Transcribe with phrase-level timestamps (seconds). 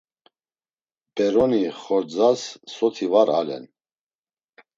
[1.21, 3.63] Beroni Xordzas soti var alen.